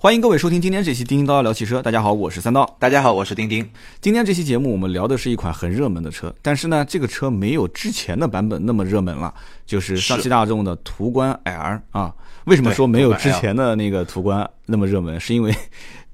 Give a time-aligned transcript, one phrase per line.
[0.00, 1.80] 欢迎各位收听今天这期《叮叮叨叨聊汽车》。
[1.82, 2.64] 大家好，我是三刀。
[2.78, 3.68] 大家好，我是丁丁。
[4.00, 9.34] 今天这期节目我们聊的是一款很热门的车，但是呢，这个车没有之前的版本那么热门了，
[9.66, 12.14] 就是上汽大众的途观 L 啊。
[12.44, 15.18] 为什么说没有之前的那个途观那么热门？
[15.18, 15.52] 是因为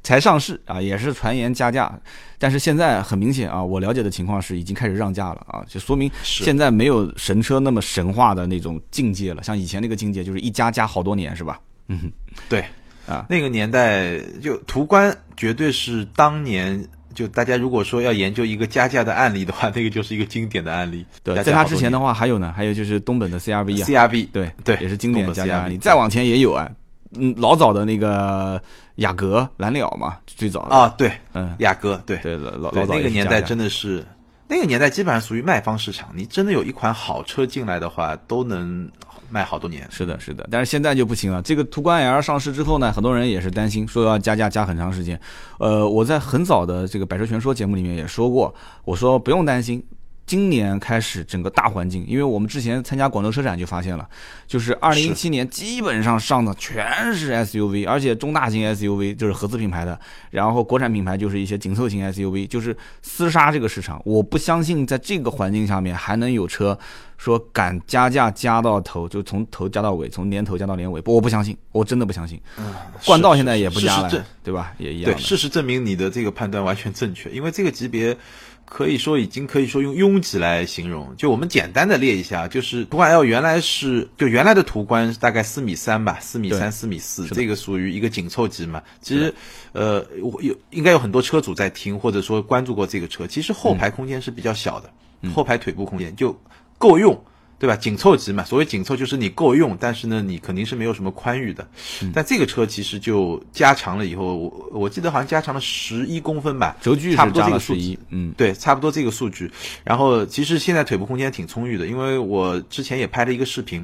[0.03, 2.01] 才上市啊，也是传言加价，
[2.39, 9.43] 但是现在很明显啊，我了解的情况是已经开始让价了啊，就说明现在没有神车那么神话的那种境界了。
[9.43, 11.61] 像以前那个境界就是一加加好多年，是吧？
[11.89, 12.11] 嗯，
[12.49, 12.65] 对。
[13.07, 16.83] 啊，那个年代就途观绝对是当年
[17.15, 21.05] 就大家如果说要研究一个加价的案例的话，那个就是一个经典的案例。
[21.23, 25.79] 对，在它之前的话还有呢，还有就是东本的 CRV 啊，CRV 对对也是经典的加价案例。
[25.79, 26.71] 再往前也有啊，
[27.17, 28.61] 嗯，老早的那个
[28.97, 32.17] 雅阁蓝鸟嘛，最早啊，对，嗯，雅阁对。
[32.19, 34.05] 对老老老早那个年代真的是
[34.49, 38.89] 那个年代基本上属于卖方市场，你真的有一款好车进来的话，都能。
[39.35, 41.43] 卖好多年，是的，是的，但是现在就不行了。
[41.43, 45.21] 这个途观 L 上市之后呢，很多人也是担心，说要加价加很长时间。
[45.59, 49.85] 呃，我在很早的这个《百车全说》节目里面也说过，我说不用担心。
[50.27, 54.09] 今年开始，整个大环境，因为我们之前参加广州车展就发现了，
[54.47, 59.99] 就是二零一七年基本上上的全是 SUV，而且中大型 SUV 就是合资品牌的，
[60.31, 64.01] 然后国产品牌就是一些紧凑型 SUV，就是厮杀这个市场。
[64.05, 66.79] 我不相信在这个环境下面还能有车
[67.19, 72.41] 说敢加价加到头，就从头加到尾，从年头加到年尾，不，我不相信，我真的不相信。
[72.57, 72.73] 嗯，
[73.05, 74.11] 冠道现在也不加了，
[74.43, 74.73] 对吧？
[74.79, 75.13] 也一样。
[75.13, 78.17] 对，事实证明你的这个判断完全正确，因为这个级别。
[78.65, 81.17] 可以说已经可以说用拥挤来形容。
[81.17, 88.83] 就我们简单的列一下，就是途观 L 原来是就原来的途观大概四米三吧，四米三四米四，这个属于一个紧凑级嘛。
[89.01, 89.35] 其实，
[89.73, 93.27] 呃，有应该有很多车主在听或者说关注过这个车。
[93.27, 94.91] 其实后排空间是比较小的，
[95.31, 96.41] 后排腿部空间就
[96.79, 97.25] 够用。
[97.65, 97.75] 对吧？
[97.75, 101.67] 紧凑级嘛，所谓紧凑就是你够用，但是呢，你肯定是没有什么宽裕的。
[102.13, 107.99] 但这个车其实就加长了以后，我我记得好像加长了十一公分吧，轴距差不多这个数据。
[108.11, 109.51] 嗯，对，差不多这个数据。
[109.83, 113.83] 然后其实现在腿部空间挺充裕的，因为我之前也拍了一个视频，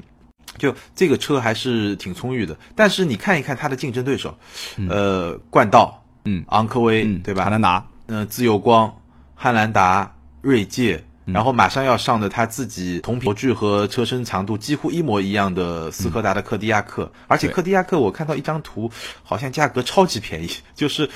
[0.58, 2.54] 就这个车还是挺充裕的。
[2.76, 4.36] 但是你看一看它的竞争对手，
[4.90, 7.44] 呃，冠道，嗯，昂科威，对吧？
[7.44, 8.94] 汉兰达，嗯，自由光，
[9.34, 11.02] 汉兰达，锐界。
[11.26, 18.90] 然后马上要上的他自己同模具和车身长度几乎一模一样的斯柯达的柯迪亚克，而且柯迪亚克我看到一张图，
[19.22, 21.08] 好像价格超级便宜， 就是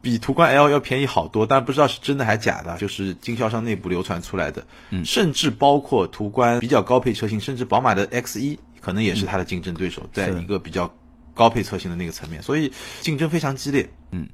[0.00, 4.66] 比途观 L 要便宜好多，但不知道是真的还是假的，就是经销商内部流传出来的。
[4.90, 10.92] 嗯，甚至包括途观比较高配车型，甚至宝马的 X 一可能也是它的竞争对手，在一个比较
[11.34, 13.88] 高配车型的那个层面，所以竞争非常激烈。
[14.10, 14.26] 嗯，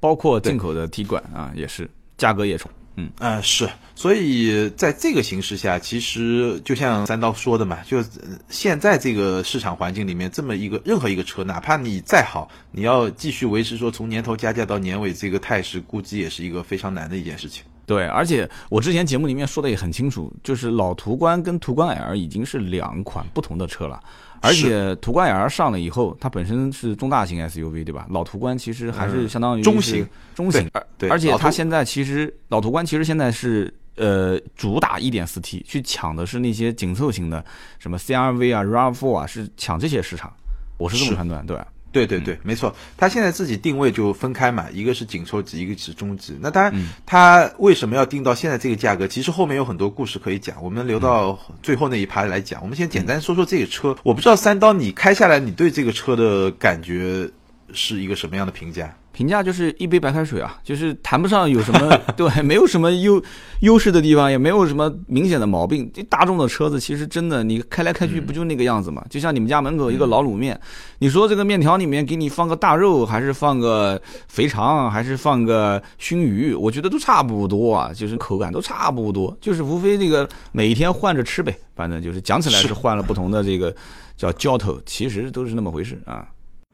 [0.00, 2.70] 包括进口的 T 管啊，也是价格也冲。
[2.96, 8.02] 嗯啊是，所以在这个形势下，其实就像三刀说的嘛，就
[8.48, 17.64] 现在这个市场环境里面，这么一个任何一个车，哪怕你再好，你要继续维持说从年头加价到年尾这个态势，估计也是一个非常难的一件事情。
[17.86, 24.00] 对，而且我之前节目里面说的也很清楚，就是老途观跟途观 L 已经是两款不同的车了。
[24.44, 28.06] 而且途观 L 上了以后，它本身是中大型 SUV，对吧？
[28.10, 30.70] 老途观其实还是相当于中型，中型。
[30.98, 37.44] 对，而且它现在其实老途观其实现在是呃主打 1.4T，去抢的是那些紧凑型的，
[37.78, 40.32] 什么 CRV 啊、RAV4 啊，是抢这些市场。
[40.76, 41.58] 我是这么判断，对。
[41.94, 46.36] 对对对，没错，它现在自己定位就分开嘛，一个是紧凑级，一个是中级。
[46.40, 46.74] 那当然，
[47.06, 49.06] 它为什么要定到现在这个价格？
[49.06, 52.60] 其实后面有很多故事可以讲，我们留到最后那一趴来讲。
[52.60, 53.96] 我们先简单说说这个车。
[54.02, 57.30] 我不知道三刀你开下来，你对这个车的感觉
[57.72, 58.92] 是一个什么样的评价？
[59.14, 63.22] 评价就是一杯白开水啊， 就是谈不上有什么 对，没有什么优
[63.60, 65.88] 优势的地方，也没有什么明显的毛病。
[65.94, 69.02] 这大众的车子其实真的，你开来开去不就那个样子嘛？
[69.08, 70.60] 就像你们家门口一个老卤面，
[70.98, 83.74] 你说这个面条里面给你放个大肉，还是放个肥肠，还是放个熏鱼，我觉得都差不多啊，就是口感都差不多，就是无非这个每一天换着吃呗，反正就是讲起来是换了不同的这个
[84.16, 86.26] 叫浇头，其实都是那么回事啊。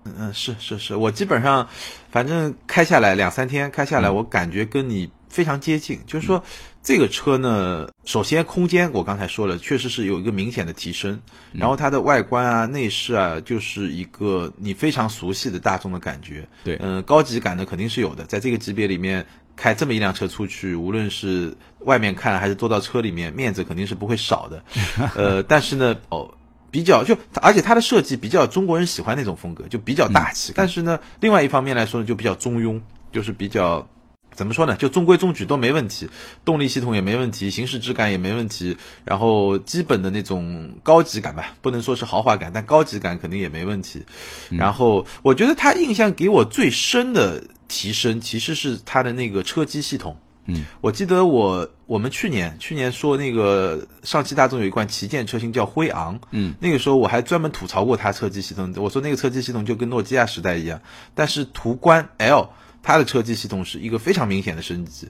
[0.04, 1.68] 嗯嗯，是是是，我基本上，
[2.10, 6.00] 反正开下来两三天，开下来我感觉跟你非常接近。
[6.06, 6.42] 就是说，
[6.82, 11.20] 这个车呢，首先空间我刚才说了，确实是有一个明显的提升。
[11.52, 16.48] 然后它的外观啊、内饰啊，就是一个你非常熟悉的大众的感觉。
[16.64, 18.24] 对，嗯，高级感呢肯定是有的。
[18.24, 19.24] 在这个级别里面
[19.54, 24.64] 开这么一辆车出去，无论是外面看还是坐到车里面，面子肯定是不会少的。
[25.14, 26.32] 呃，但是呢，哦。
[26.70, 30.52] 比较就，而且它的设计比较中国人喜欢那种风格，就比较大气。
[30.54, 32.80] 但是呢，另外一方面来说呢，就比较中庸，
[33.12, 33.88] 就是比较
[34.32, 34.76] 怎么说呢？
[34.76, 36.08] 就中规中矩都没问题，
[36.44, 44.04] 动力系统也没问题，行驶质感也没问题，然后基本的那种高级感吧，不能说是豪华感，但高级感肯定也没问题。
[44.50, 50.16] 然后我觉得它印象给我最深的提升，其实是它的那个车机系统。
[50.46, 60.80] 嗯，我记得我我们去年去年说那个上汽大众有一款旗舰车型叫辉昂，嗯，那个时候我还专门吐槽过它车机系统，我说那个车机系统就跟诺基亚时代一样，
[61.14, 62.48] 但是途观 L。
[62.82, 65.06] 它的车机系统是一个非常明显的升级。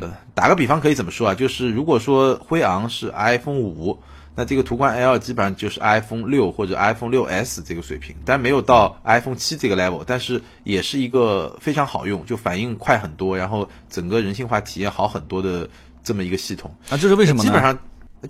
[0.00, 1.34] 呃，打个比方可以怎么说啊？
[1.34, 4.02] 就是如果说辉昂是 iPhone 五，
[4.40, 15.68] 那这个途观 L 基本上就是 iPhone 六或者 iPhone 六 S 这个水平，但没有到 iPhone 七这个 level，但是也是一个非常好用，就反应快很多，然后整个人性化体验好很多的
[16.02, 16.74] 这么一个系统。
[16.88, 17.50] 啊，这是为什么呢？
[17.50, 17.78] 基本上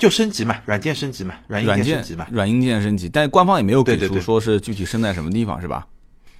[0.01, 2.27] 就升级嘛，软件升级嘛，软硬件件升级嘛。
[2.33, 5.87] 软硬件升级，但官方也没有给出说是具体升在什么地方，是吧？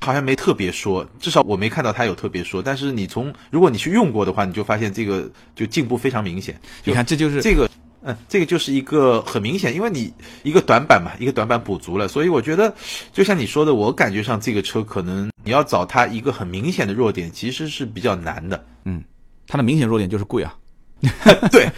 [0.01, 2.61] 好像没特别说，至少我没看到他有特别说。
[2.61, 6.61] 但是你从如果你去用过的话，你就发现这个就进步非常明显。
[6.83, 7.71] 你看，这就是这个，
[8.03, 10.13] 嗯，这个就是一个很明显，因为你
[10.43, 12.75] 一个短板嘛，一个短板补足了，所以我觉得
[13.13, 18.65] 就像你说的，我感觉上这个车可能你要找它一个很明显的弱点，其实是比较难的。
[18.85, 19.05] 嗯
[19.47, 20.55] 它的明显弱点就是贵啊。
[21.51, 21.71] 对，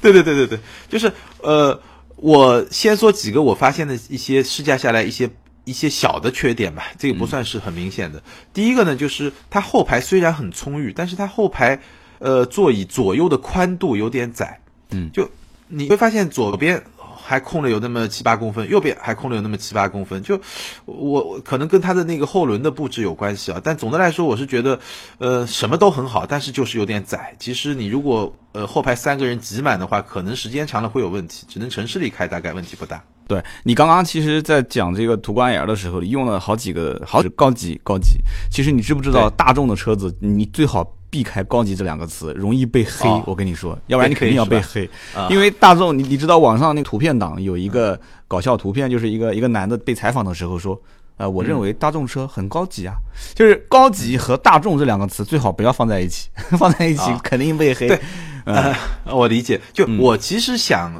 [0.00, 0.58] 对对对对对，
[0.88, 1.12] 就是
[1.42, 1.78] 呃，
[2.16, 5.30] 我先说几个我发现的一些试驾下来一些
[5.64, 8.22] 一些小的缺点吧，这个不算是很明显的。
[8.52, 11.80] 第一个呢，就是它后排虽然很充裕，但是它后排
[12.18, 14.60] 呃座椅左右的宽度有点窄，
[14.92, 15.28] 嗯就
[15.68, 16.82] 你会发现左边。
[17.22, 20.40] 还空了有那么七八公分，右边还空了有那么七八公分，就
[20.84, 24.80] 我我可能跟它的那个后轮的布置有关系啊，但总的来说我是觉得，
[25.18, 27.36] 呃，什么都很好，但是就是有点窄。
[27.38, 33.00] 其实你如果呃后排三个人挤满的话，可能时间长了会有问题，只能城市里开大概问题不大。
[33.28, 38.18] 对你刚刚其实，在讲这个途观 L 的时候，你用了好几个好高级高级。
[38.50, 43.08] 其实你知不知道，大众的车子你最好避开“高级”这两个词，容易被黑。
[43.08, 44.90] 哦我跟你说，要不然你肯定要被被黑。
[45.14, 50.80] 啊因为大众，你你知道网上那图片档有一个搞笑图片，就是一个一个男的被采访的时候说。
[51.16, 52.94] 呃，我认为大众车很高级啊，
[53.34, 57.88] 就是高级和大众这两个词最好不要放在一起， 放在一起啊肯定被黑。
[57.88, 58.00] 对
[58.46, 59.60] 嗯呃，我理解。
[59.74, 60.90] 就我其实想，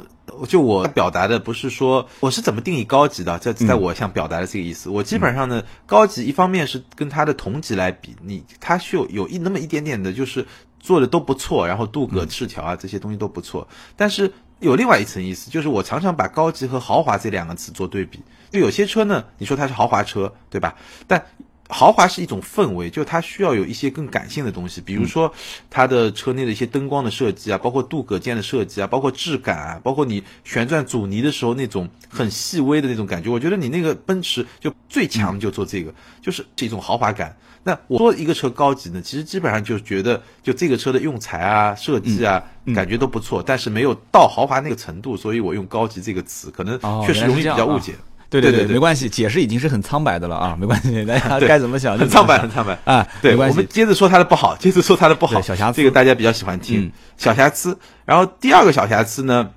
[0.47, 4.89] 就我表达的不是说我是怎么定义高级的，在在我想表达的这个意思。
[4.89, 10.45] 我基本上呢，高级一方面是跟它的同级来比，你它是有有一那么一点点的，就是
[10.79, 14.31] 做的都不错，然后镀铬饰条啊这些东西都不错，但是。
[14.61, 18.21] 有另外一层意思，就是我常常把高级和豪华这两个词做对比。
[18.51, 20.75] 就有些车呢，你说它是豪华车，对吧？
[21.07, 21.25] 但
[21.71, 25.33] 豪华是一种氛围，就它需要有一些更感性的东西，比如说
[25.69, 33.29] 它的车内的一些灯光的设计啊，包括镀铬件的设计啊，包括质感啊，包括你旋转阻尼的时候那种很细微的那种感觉。
[33.29, 37.35] 我觉得你那个奔驰就最强就做这个，就是这种豪华感。
[37.63, 47.91] 那我说一个车高级呢，其实基本上就觉得就这个车的用材啊、设计啊，感觉都不错，但是没有到豪华那个程度，所以我用高级这个词，可能哦确实容易比较误解。
[47.91, 47.97] 对
[48.39, 52.79] 对，对对没关系，解释已经是很苍白的了啊， 没关系， 大家该怎么想就很苍白，很苍白。
[52.85, 53.67] 啊，对，没关系我们。
[53.67, 56.85] 接着说它的不好， 接着说它的不好，小瑕疵这个大家比较喜欢听。
[56.85, 59.47] 嗯小瑕疵，然后第二个小瑕疵呢，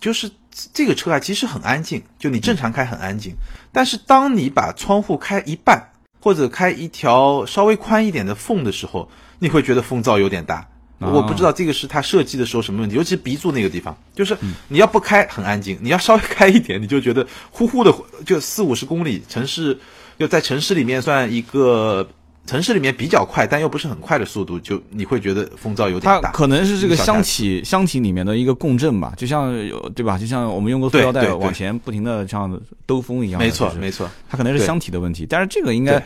[0.00, 0.28] 就是
[0.72, 3.34] 这个车啊，其实很安静，就你正常开很安静，
[3.70, 10.66] 但是当你把窗户开一半或者开一条稍微宽一点的缝的时候，你会觉得风噪有点大。
[11.00, 17.94] 哦我不知道这个是它设计的时候什么问题，尤其是鼻柱那个地方，就是嗯你要不开很安静，你要稍微开一点，你就觉得呼呼的，
[18.24, 19.78] 就四五十公里，城市
[20.18, 22.06] 就在城市里面算一个
[22.46, 26.30] 城市里面比较快，但又不是很快的速度，就你会觉得风噪有点大。
[26.30, 30.18] 可能是这个箱体箱体里面的一个共振吧，就像有对吧？
[30.18, 36.02] 就像我们用过塑料袋往前不停的像兜风一样，没错没错，它可能是箱体的问题，但是这个应该对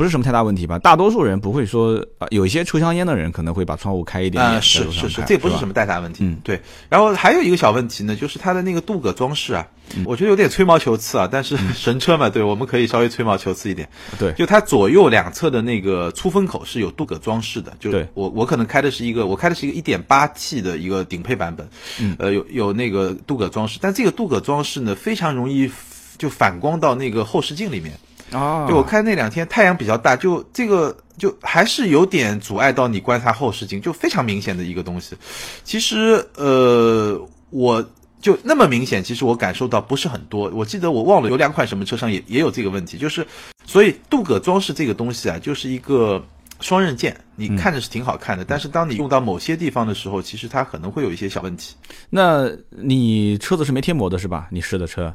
[0.00, 0.78] 不是什么太大问题吧？
[0.78, 6.24] 大多数人不会说，啊，有一些抽香烟的人可能会把窗户开一点啊、点，是是是，这不是什么么太大问题。
[6.24, 6.58] 嗯对。
[6.88, 11.28] 然后还有一个小问题呢，就是它的那个镀铬装饰啊，嗯我觉得有点吹毛求疵啊。
[11.30, 13.86] 但是 神车嘛，对，我们可以稍微吹毛求疵一点。
[14.18, 17.70] 对就它左右两侧的那个出风口是有镀铬装饰的。
[17.78, 21.68] 就对我我可能开的是一个，我开的是一个一点八 T 的一个顶配版本，
[22.00, 25.70] 嗯呃，有有那个镀铬装饰，但这个镀铬装饰呢，非常容易
[26.16, 27.92] 就反光到那个后视镜里面。
[28.32, 35.16] 啊，就我看那两天太阳比较大，就这个就还是有点阻碍到你观察后视镜，就非常明显的一个东西。
[35.64, 37.20] 其实呃，
[37.50, 37.84] 我
[38.20, 40.50] 就那么明显，其实我感受到不是很多。
[40.54, 43.26] 我记得我忘了有两款什么车上也也有这个问题，就是
[43.64, 46.24] 所以镀铬装饰这个东西啊，就是一个。
[46.62, 51.74] 双刃剑，你看着是挺好看的，但是当你用到某些地方的时候，其实它可能会有一些小问题。
[52.10, 54.46] 那你车子是没贴膜的是吧？
[54.50, 55.10] 你试的车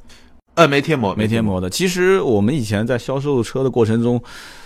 [0.55, 1.69] 呃，没贴膜，没贴膜的。
[1.69, 4.21] 其实我们以前在销售车的过程中，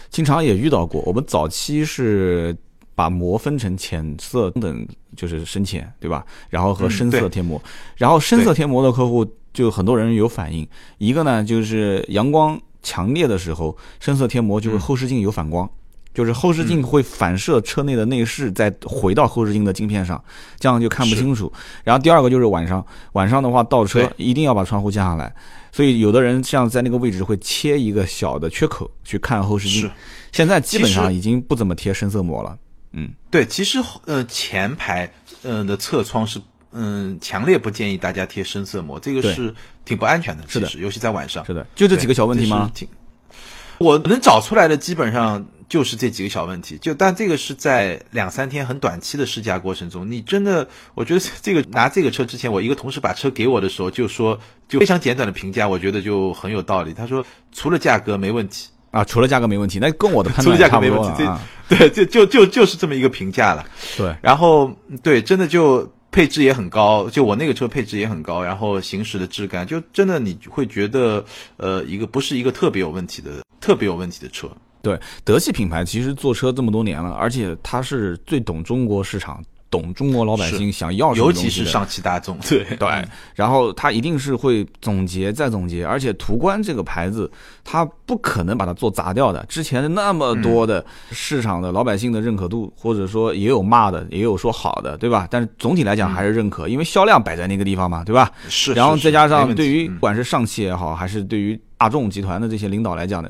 [0.09, 1.01] 经常也遇到过。
[1.05, 2.55] 我们早期是
[2.95, 6.25] 把膜分成浅色等，就是深浅，对吧？
[6.49, 7.61] 然后和嗯深色贴膜，
[7.97, 10.67] 然后深色贴膜的客户就很多人有反应，
[10.97, 15.69] 一个呢就是阳光强烈的时候，深色贴膜就会嗯后视镜有反光。
[16.11, 20.21] 就是后视镜会反射车内的内饰，再回到后视镜的镜片上，
[20.59, 21.49] 这样就看不清楚。
[21.83, 25.33] 然后第二个就是晚上，晚上的话倒车一定要把窗户降下来，
[25.71, 29.91] 所以有的人像在那个位置会切一个小的缺口去看后视镜是。
[30.31, 32.57] 现在基本上已经不怎么贴深色膜了。
[32.93, 35.11] 嗯，对，其实呃前排
[35.43, 36.39] 呃的侧窗是
[36.71, 39.53] 嗯强烈不建议大家贴深色膜，这个是
[39.85, 41.45] 挺不安全的，是的其实尤其在晚上。
[41.45, 42.71] 是的，就这几个小问题吗？
[43.77, 56.91] 我能找出来的基本上就是这几个小问题，就但这个是在两三天很短期的试驾过程中，你真的，我觉得这个拿这个车之前，我一个同事把车给我的时候就说，就非常简短的评价，我觉得就很有道理。
[56.91, 61.41] 他说除了价格没问题，啊，除了价格没问题，那跟我的判除了价断也差不格没问题，多了啊。
[61.69, 63.63] 这 对，就就就就是这么一个评价了。
[63.95, 71.23] 对，然后对，真的就配置也很高，就我那个车配置也很高，然后行驶的质感，就真的你会觉得，
[71.57, 74.49] 呃，一个不是一个特别有问题的、特别有问题的车。
[74.81, 83.05] 对，德系品牌其实做车这么多年了，而且它是最懂中国市场，懂中国老百姓想要什么尤其是上汽大众，对 对，
[83.35, 87.29] 然后他一定是会总结再总结，而且途观这个牌子，
[87.63, 89.45] 他不可能把它做砸掉的。
[89.47, 95.27] 之前那么多的市场的老百姓的认可度，或者说也有骂的，也有说好的，对吧？
[95.29, 98.31] 但是总体来讲还是认可，因为销量摆在那个地方嘛，对吧？
[98.47, 103.29] 是，然后再加上对于不管是上汽也好，还是对于大众集团的这些领导来讲呢，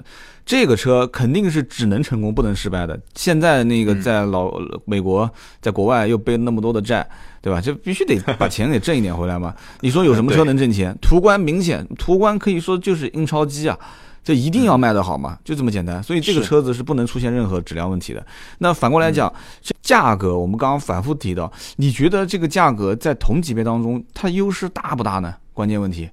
[0.50, 3.00] 这个车肯定是只能成功不能失败的。
[3.14, 4.52] 现在那嗯个在老
[4.84, 5.30] 美国，
[5.62, 7.08] 在国外又背那么多的债，
[7.40, 7.62] 对吧？
[7.62, 9.54] 就必须得 把钱给挣一点回来嘛。
[9.82, 10.98] 你说有什么车能挣钱？
[11.04, 13.78] 途观明显，途观可以说就是印钞机啊。
[14.24, 16.02] 这一定要卖得好嘛，就这么简单。
[16.02, 18.26] 所以这个车子是不能出现任何质量问题的。
[18.58, 25.36] 那反过来讲，这价格我们刚刚反复提到，你觉得这个价格在同级别当中，它优势大不大呢？
[25.54, 26.10] 关键问题。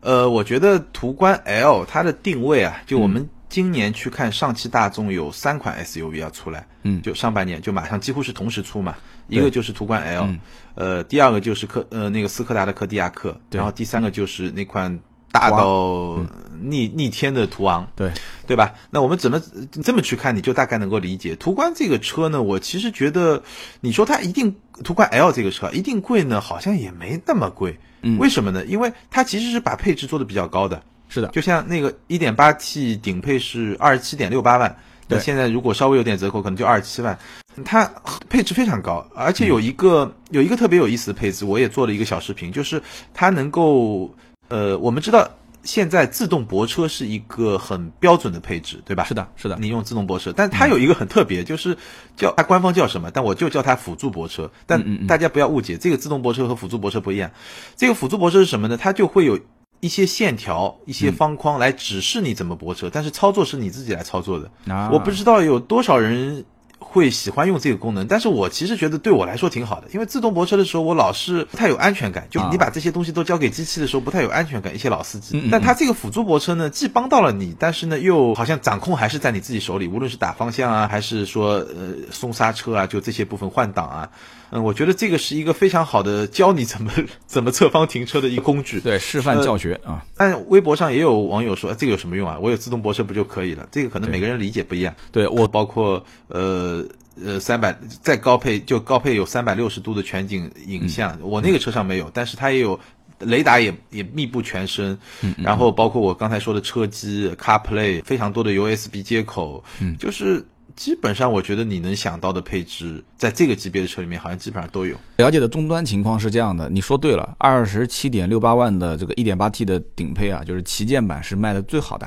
[0.00, 7.00] 呃，我觉得途观 L 它的定位啊，就我嗯们今年去看上汽大众有三款 SUV 要出来，嗯。
[7.00, 8.94] 就上半年就马上几乎是同时出嘛，
[9.28, 10.40] 一个就是途观 L，、嗯。
[10.74, 13.56] 呃，第二个就是科呃那个斯柯达的柯迪亚克，对。
[13.56, 15.00] 然后第三个就是那款
[15.32, 16.18] 大到
[16.60, 18.12] 逆、逆天的途昂，对，
[18.46, 18.74] 对吧？
[18.90, 19.40] 那我们怎么
[19.82, 21.34] 这么去看，你就大概能够理解。
[21.34, 23.42] 途观这个车呢，我其实觉得，
[23.80, 27.78] 你说它一定途观 L 这个车一定贵呢，好像也没那么贵。
[28.02, 28.18] 嗯。
[28.18, 28.66] 为什么呢？
[28.66, 34.76] 因为它其实是把配置做的比较高的，是的，就像那个一点八 T 顶配是二十七点六八万，
[35.08, 37.18] 那现在如果稍微有点折扣，可能就二十七万。
[37.64, 37.90] 它
[38.28, 42.82] 配置非常高，而且有一个、有一个特别有意思的配置，我也做了一个小视频，就是
[43.14, 44.14] 它能够
[44.48, 45.26] 呃，我们知道
[45.62, 49.04] 现在自动泊车是一个很标准的配置，对吧？
[49.04, 51.74] 是的，是的，你用自动泊车，但它有一个很特别，就是
[52.14, 54.50] 叫它官方叫什么，但我就叫它辅助泊车。
[54.66, 57.30] 但嗯大家不要误解，这个自动泊车和辅助泊车不一样。
[57.74, 58.76] 这个辅助泊车是什么呢？
[58.76, 59.38] 它就会有
[59.80, 64.50] 一些线条、一嗯些方框来指示你怎么泊车，但是操作是你自己来操作的。
[64.72, 66.44] 啊，我不知道有多少人
[66.78, 75.38] 会喜欢用这个功能，但是我其实觉得对我来说挺好的，因为自动泊车的时候我老是不太有安全感，就啊你把这些东西都交给机器的时候不太有安全感，一些老司机。
[75.38, 84.10] 嗯嗯但它这个辅助泊车呢，既帮到了你，但是呢又好像掌控还是在你自己手里，无论是打方向啊，还是说呃松刹车啊，就这些部分换挡啊。
[84.50, 86.92] 嗯，我觉得这个是一个非常好的教你怎么
[87.26, 88.80] 怎么侧方停车的一个工具。
[88.80, 92.38] 对示范教学啊，但微博上也有网友说，这个有什么用啊？
[92.40, 93.68] 我有自动泊车不就可以了？
[93.70, 94.94] 这个可能每个人理解不一样。
[95.10, 96.84] 对我包括呃
[97.24, 102.78] 呃三百再高配就高配有三百六十度的全景影像，嗯我那个车上没有，但是它也有
[103.20, 110.44] 雷达也也密布全身，嗯然后包括我刚才说的车机 CarPlay 非常多的 USB 接口，嗯就是
[110.76, 114.94] 基本上我觉得你能想到的配置，在这个级别的车里面好像基本上都有。
[115.16, 122.06] 了解的终端情况是这样的，你说对了，二十七点六八万的这个一点八 T 的顶配啊，就是旗舰版是卖的最好的，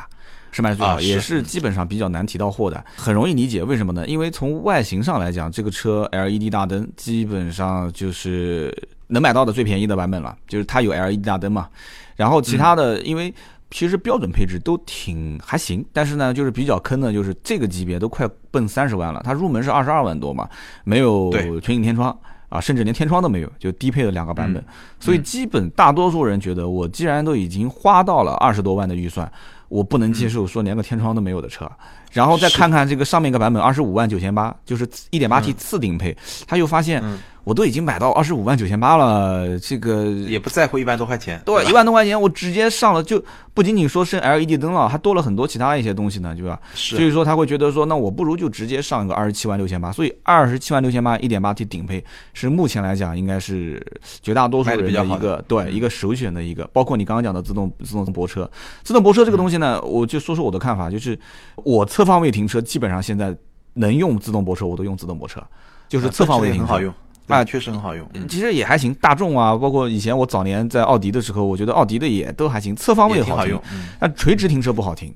[0.51, 4.05] 是卖的最好，也是基本上比较难提到货的，很容易理解为什么呢？
[4.07, 8.71] 因为从外形上来讲，这个车 LED 大灯基本上就是
[9.07, 11.67] 能买到的最便宜的版本了，就是它有 LED 大灯嘛，
[12.15, 13.33] 然后其他的因为。
[13.71, 20.49] 其实标准配置都挺还行，但是呢，就是比较坑的，就是这个级别都快奔三十万了，它入门是二十二万多嘛，
[20.83, 22.17] 没有全景天窗
[22.49, 24.63] 啊，甚至连天窗都没有，就低配的两个版本。
[24.99, 29.31] 所以基本大多数人觉得，我既然都已经花到了二十多万的预算，
[29.67, 31.69] 我不能接受说连个天窗都没有的车。
[32.11, 36.15] 然后再看看这个上面一个版本二十五万九千八，就是一点八 T 次顶配，
[36.47, 37.03] 他又发现
[37.43, 43.23] 我都已经买到二十五万九千八了，这个也不在乎一万多块钱，对，一万多块钱我直接上了，就
[43.53, 46.59] 不仅仅说是 LED 灯了，还多了很多其他一些东西呢，对吧？
[46.75, 53.83] 是，所以说他会觉得说，那我不如就直接上一个二十七万六千八，所以二十七万六千八一点八 T 顶配是目前来讲应该是
[54.21, 58.49] 绝大多数人的一个对一个首选的一个，包括你刚刚讲的自动自动泊车，
[58.83, 61.17] 自动泊车这个东西呢，我就说说我的看法，就是
[61.55, 63.36] 我侧方位停车基本上现在
[63.74, 65.44] 能用自动泊车我都用自动泊车，
[65.89, 66.94] 就是侧方位停很好用。
[67.27, 68.10] 啊，确实很好用。
[68.29, 73.62] 其实也还行，大众啊，包括以前我早年在奥迪的时候，我觉得奥迪的也都还行，侧方位好用。
[74.00, 75.13] 那垂直停车不好停，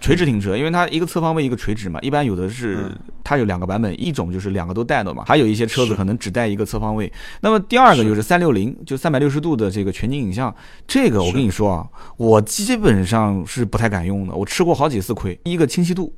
[0.00, 1.98] 垂直停车，因为它一个侧方位，一个垂直嘛。
[2.00, 2.90] 一般有的是
[3.24, 7.12] 它有两个版本，一种就是两个都带的嘛，还有一些车子可能只带一个侧方位。
[7.40, 10.54] 那么第二个就是三六零，就三百六十度的这个全景影像，
[10.86, 11.86] 这个我跟你说啊，
[12.16, 15.38] 我基本上是不太敢用的，我吃过好几次亏。
[15.44, 16.14] 一个清晰度。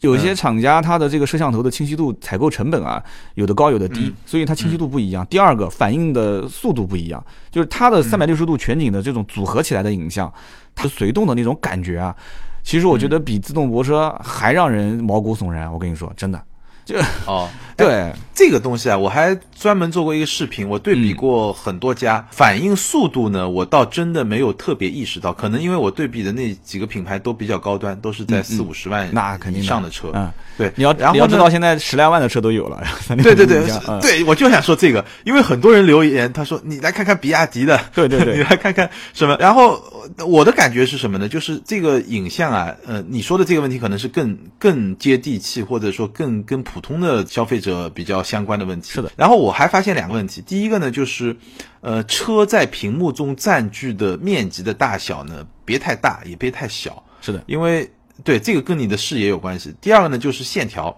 [0.00, 5.26] 有些厂家它的这个摄像头的清晰度采购成本啊，有的高有的低，所以它清晰度不一样。
[5.26, 10.32] 第二个反应的速度不一样，就是它的三百六十度全景的这种组合起来的影像，
[10.74, 12.16] 它随动的那种感觉啊，
[12.62, 15.72] 其实我觉得比自动泊车还让人毛骨悚然。
[15.72, 16.42] 我跟你说，真的。
[16.84, 18.12] 就哦，对。
[18.32, 32.82] 这个东西啊，我还专门做过一个视频，我对比过很多家，反应速度呢，我倒真的没有特别意识到，可能因为我对比的那几个品牌都比较高端，都是在四五十万那肯定上的车，嗯，对，你要然后你要知道现在十来万的车都有了，
[33.22, 33.62] 对对对
[34.00, 39.78] 对，我就想说这个，因为很多人留言，他说你来看看比亚迪的， 对对对， 你来看看什么，然后
[40.26, 41.28] 我的感觉是什么呢？
[41.28, 48.90] 就是这个影像啊，呃，你说的这个问题可能是更更接地气，或者说更跟普通的消费者比较相关的问题。
[48.92, 49.12] 是的。
[49.16, 51.36] 然后我还发现两个问题，第一个呢，就是
[51.80, 57.02] 呃，车在屏幕中占据的面积的大小呢，别太大，也别太小。
[57.20, 57.42] 是的。
[57.46, 57.90] 因为
[58.24, 59.74] 对这个跟你的视野有关系。
[59.80, 60.94] 第二个呢，就是线条。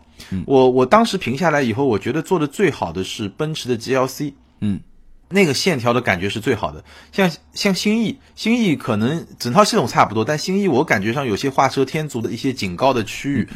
[0.47, 4.33] 我我当时评下来以后，我觉得做的最好的是奔驰的 GLC。
[4.61, 4.81] 嗯。
[5.33, 13.49] 那个线条的感觉是最好的，像像新逸，新逸可能整套系统差不多，但新逸我感觉上有些画蛇添足的一些警告的区域，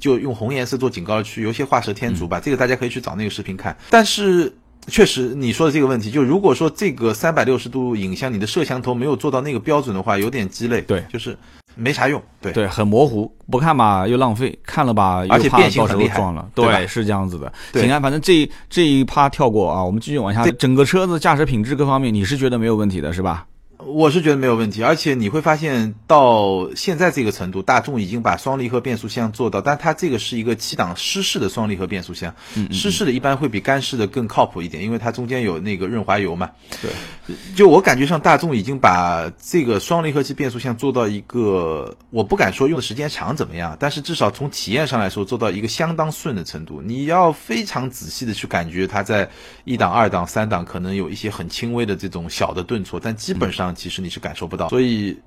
[0.00, 2.40] 就用红颜色做警告的区域，有些画蛇添足吧。
[2.40, 3.76] 这个大家可以去找那个视频看。
[3.90, 4.56] 但是
[4.88, 10.80] 确实你说的这个问题，就如果说这个三百六十度影像，你的摄像头没有做到那个标准的话，有点鸡肋。
[10.82, 11.36] 对，就是。
[11.80, 17.52] 没啥用，对对，很模糊，不看吧又浪费，看了吧而且变形很厉害，撞了，对，是这样子的。
[17.72, 20.44] 行啊，反正这这一趴跳过啊，我们继续往下。
[20.58, 23.46] 整个车子驾驶品质各方面，你是觉得没有问题的是吧？
[23.78, 32.34] 我是觉得没有问题，而且你会发现到现在这个程度，大众已经把双离合变速箱做到，但它这个是一个七档湿式的双离合变速箱，
[32.72, 36.50] 湿式的一般会比干式的更靠谱一点，因为它中间有那个润滑油嘛。
[36.82, 46.82] 对，就我感觉上，大众已经把这个双离合器变速箱做到一个，我不敢说用的时间长怎么样，但是至少从体验上来说，做到一个相当顺的程度。
[46.84, 49.30] 你要非常仔细的去感觉它在
[49.64, 53.67] 一档、二档、三档可能有一些很轻微的这种小的顿挫，但基本上。
[53.74, 55.18] 其实你是感受不到，所以，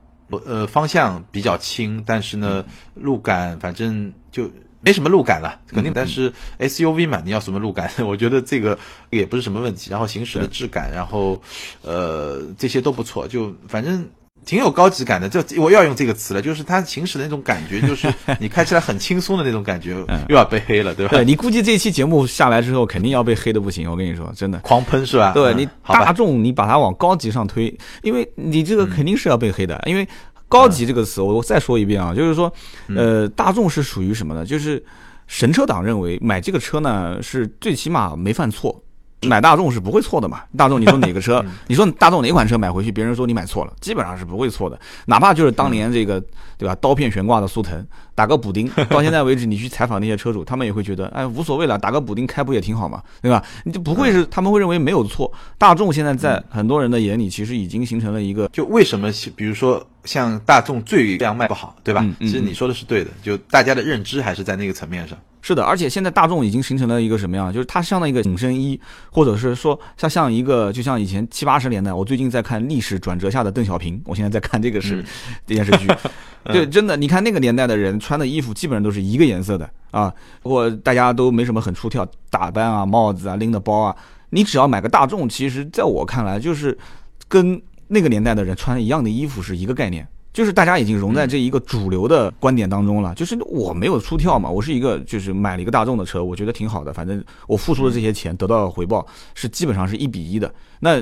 [0.46, 2.64] 呃，方向比较轻，但是呢，
[2.96, 4.50] 路感反正就
[4.82, 5.92] 没什么路感了，肯定。
[5.94, 7.92] 但是 SUV 嘛，你要什么路感？
[8.06, 8.78] 我觉得这个
[9.10, 9.90] 也不是什么问题。
[9.90, 11.42] 然后行驶的质感，然后，
[11.82, 14.10] 呃，这些都不错，就反正。
[14.46, 19.92] 挺有高级感的，就我又要用这个词了，就是它行驶的那种感觉，就是 你开起来很轻松的那种感觉，
[20.30, 21.12] 又要被黑了，对吧？
[21.12, 25.32] 对你估计这期节目下来之后，肯定要被黑的不行，我跟你说， 真的狂喷是吧？
[25.34, 30.08] 对你大众，你把它往高级上推，因为你这个肯定是要被黑的，因为
[30.48, 32.52] 高级这个词，我我再说一遍啊，就是说，
[32.96, 34.46] 呃，大众是属于什么呢？
[34.46, 34.84] 就是
[35.28, 38.84] 神车党认为买这个车呢，是最起码没犯错。
[39.28, 40.42] 买大众是不会错的嘛？
[40.58, 41.44] 大众，你说哪个车？
[41.68, 44.80] 你说大众哪款车买回去，别人说你买错了，基本上是不会错的。
[45.06, 46.20] 哪怕就是当年这个，
[46.58, 46.76] 对吧？
[46.82, 47.86] 刀片悬挂的速腾，
[48.22, 53.44] 打个补丁， 到现在为止，你去采访那些车主，他们也会觉得，哎，无所谓了，打个补丁开不也挺好嘛，对吧？
[53.64, 55.34] 你就不会是他们会认为没有错。
[55.58, 62.06] 大众现在在很多人的眼里，其实已经形成了一个，就为什么，比如说像大众最这样卖不好，对吧？
[62.20, 65.18] 其实你说的是对的，就大家的认知还是在那个层面上。
[65.44, 67.52] 是的，而且现在大众已经形成了一个什么样？
[67.52, 68.80] 就是它像一个紧身衣，
[69.10, 75.04] 或者是说它像一个，就像以前七八十年代，我最近在看历史转折下的邓小平，我现在在看这个是
[75.48, 75.88] 电视剧，
[76.46, 83.96] 对，真的，你看那个年代的人穿穿的衣服基本上都是一个颜色的啊，我大家都没什么很出挑打扮啊，帽子啊，拎的包啊，
[84.32, 86.78] 你只要买个大众，其实在我看来就是
[87.30, 90.06] 跟那个年代的人穿一样的衣服是一个概念。
[90.34, 93.14] 就是大家已经融在这一个主流的观点当中了。
[93.16, 96.94] 就是我没有出跳嘛，我是一个就是买了一个大众的车，我觉得挺好的。
[96.94, 100.54] 反正我付出的这些钱得到的回报是基本上是一比一的。
[100.80, 101.00] 那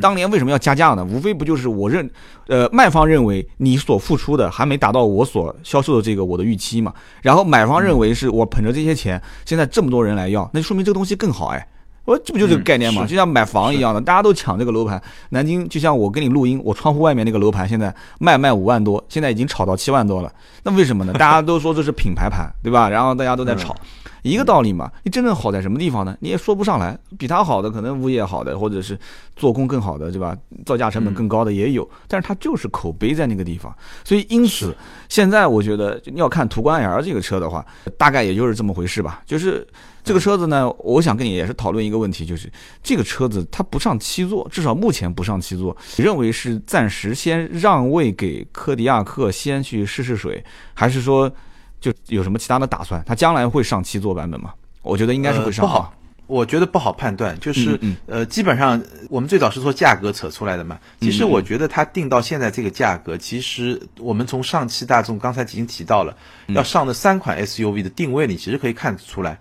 [0.00, 1.04] 当年为什么要加价呢？
[1.04, 2.10] 无非不就是我认，
[2.46, 6.92] 呃，卖方认为你所付出的还没达到我所销售的这个我的预期嘛。
[7.22, 11.66] 然后买方认为是我捧着这些钱，现在这么多人来要，那就说明这个东西更好哎。
[12.04, 13.06] 我这不就这个概念嘛？
[13.06, 15.02] 就像买房一样的，大家都抢这个楼盘。
[15.30, 20.30] 南京就像我跟你录音，我窗户外面那个楼盘现在卖卖五万多，现在已经炒到七万多了。
[20.62, 21.12] 那为什么呢？
[21.18, 22.88] 大家都说这是品牌盘，对吧？
[22.88, 23.74] 然后大家都在炒，
[24.20, 24.90] 一个道理嘛。
[25.02, 26.14] 你真正好在什么地方呢？
[26.20, 26.98] 你也说不上来。
[27.16, 28.98] 比它好的可能物业好的，或者是
[29.34, 30.36] 做工更好的，对吧？
[30.66, 33.74] 造价成本更高的也有，但是它就是口碑在那个地方。
[34.04, 34.76] 所以因此，
[35.08, 37.64] 现在我觉得要看途观 L 这个车的话，
[37.96, 39.66] 大概也就是这么回事吧，就是。
[40.04, 45.74] 这个车子呢，我想跟你也是讨论一个问题，就是这个车子它不上七座，至少目前不上七座。
[45.96, 51.32] 你认为是暂时先让位给科迪亚克先去试试水，还是说
[51.80, 53.02] 就有什么其他的打算？
[53.06, 54.52] 它将来会上七座版本吗？
[54.82, 55.64] 我觉得应该是会上。
[55.64, 55.94] 不好，
[56.26, 57.40] 我觉得不好判断。
[57.40, 60.78] 就是呃，基本上我们最早是说价格扯出来的嘛。
[61.00, 66.14] 其实我觉得它定到现在这个价格，其实我们从上汽大众刚才已经提到了
[66.48, 69.40] 要上的三款 SUV 的定位，你其实可以看出来。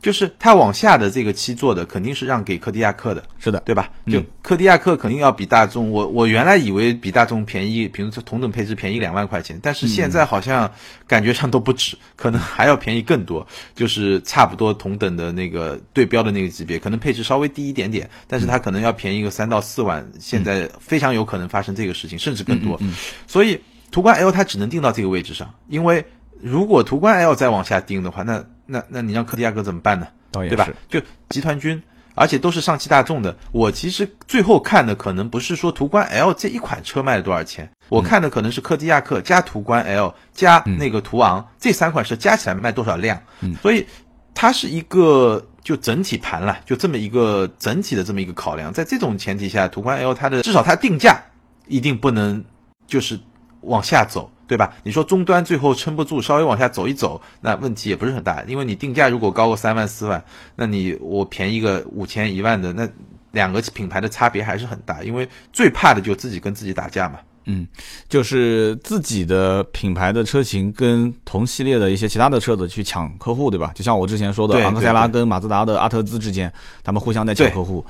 [0.00, 3.90] 就是它往下的这个七座的肯定是让给柯迪亚克的，是的，对吧？
[4.06, 10.70] 就柯迪亚克肯定要比大众，我我原来以为比大众便宜，比如说同等配置便宜两万块钱，但是现在好像
[11.06, 22.80] 感觉上都不止，可能还要便宜更多，就是差不多同等的那个对标的那个级别，可能配置稍微低一点点，但是它可能要便宜个三到四万，现在非常有可能发生这个事情，甚至更多。
[23.26, 23.60] 所以
[23.90, 26.04] 途观 L 它只能定到这个位置上，因为
[26.42, 30.06] 如果途观 L 再往下定的话，那那那你让柯迪亚克怎么办呢？
[30.48, 30.68] 对吧？
[30.88, 31.00] 就
[31.30, 31.82] 集团军，
[32.14, 33.36] 而且都是上汽大众的。
[33.50, 43.20] 我其实最后看的可能不是说途观 L 这一款车卖了多少钱，我看的可能是柯迪亚克加途观 L 加那个途昂这三款车加起来卖多少辆。
[43.60, 43.86] 所以
[44.34, 48.72] 它是一个就整体盘了，就这么一个整体的这么一个考量。
[48.72, 51.20] 在这种前提下，途观 L 它的至少它定价
[51.66, 52.42] 一定不能
[52.86, 53.18] 就是
[53.62, 54.30] 往下走。
[54.50, 54.74] 对吧？
[54.82, 58.42] 你说终端最后撑不住，稍微往下走一走，那问题也不是很大。
[58.48, 60.20] 因为你定价如果高个三万四万，
[60.56, 62.88] 那你我便宜个五千一万的，那
[63.30, 65.04] 两个品牌的差别还是很大。
[65.04, 67.20] 因为最怕的就自己跟自己打架嘛。
[67.44, 67.64] 嗯，
[68.08, 73.70] 就是自己的品牌的车型跟同系列的一些其他的车子去抢客户，对吧？
[73.72, 77.86] 就像我之前说的，昂克赛拉跟马自达的阿特兹之间，他们互相在抢客户。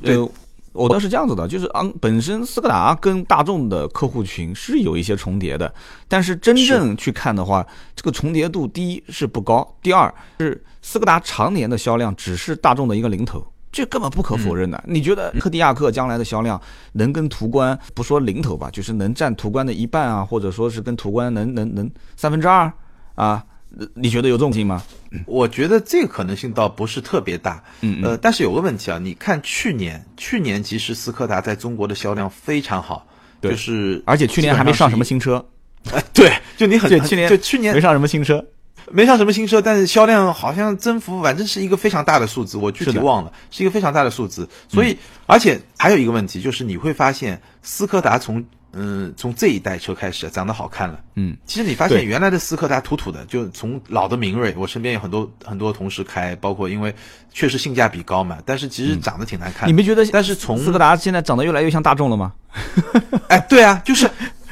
[0.00, 0.16] 对。
[0.72, 5.72] 我倒是这样子的，就是昂本身斯柯达跟大众的客户群是有一些重叠的，
[6.06, 14.82] 但是真正去看的话，这个重叠度第一是不高，第二是斯柯达常年的销量只是大众的一个零头，这根本不可否认的。
[14.86, 16.60] 你觉得柯迪亚克将来的销量
[16.92, 22.72] 能跟途观不说零头吧，就是能占途观的一半啊，或者说是跟途观能能能三分之二
[23.14, 23.44] 啊？
[23.94, 24.82] 你觉得有这种性吗？
[25.26, 27.62] 我觉得这个可能性倒不是特别大。
[27.82, 33.06] 嗯呃，但是有个问题啊，你看去年，去年其实斯柯达在中国的销量非常好，
[33.40, 35.44] 就是而且去年还没上什么新车。
[35.92, 38.44] 哎，对，就你很对去年就去年没上什么新车，
[38.90, 44.48] 没上什么新车，但是销量好像增幅反正是一个非常大的数字，我具体忘了，是一个非常大的数字。
[44.68, 51.00] 所以，而且还有一个问题就是你会发现斯柯达从嗯，从这一代车开始长得好看了。
[51.14, 56.94] 嗯，其实你发现原来的斯柯达土土的，就从老的明锐，我身边有很多很多同事开，包括因为
[57.32, 59.68] 确实性价比高嘛，但是其实长得挺难看。
[59.68, 60.04] 你没觉得？
[60.12, 62.32] 但是从斯柯达现在长得越来越像大众了吗？
[63.28, 64.10] 哎，对啊，就是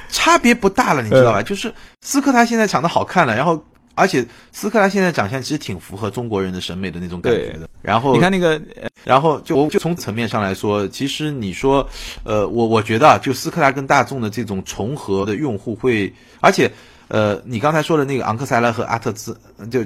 [0.08, 1.42] 差别不大了，你知道吧？
[1.44, 3.64] 就是斯柯达现在长得好看了，然后。
[3.96, 7.68] 而且斯柯达现在长相其实挺符合中国人的审美的那种感觉的。
[7.82, 8.60] 然后你看那个，
[9.04, 11.84] 然后就就从层面上来说，其实你说，
[12.22, 16.70] 呃，我我觉得啊，就斯柯达跟大众的这种重合的用户会，而且，
[17.08, 19.36] 呃，你刚才说的那个昂克赛拉和阿特兹，
[19.70, 19.84] 就